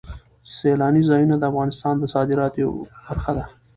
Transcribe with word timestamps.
سیلانی 0.55 1.01
ځایونه 1.09 1.35
د 1.37 1.43
افغانستان 1.51 1.95
د 1.99 2.03
صادراتو 2.13 2.65
برخه 3.07 3.31
ده. 3.37 3.45